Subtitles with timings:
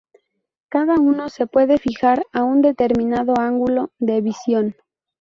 [0.69, 4.75] Cada uno se puede fijar a un determinado ángulo de visión.